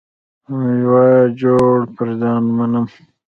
[0.83, 1.05] یوه
[1.39, 2.85] جوړه پر ځان منم.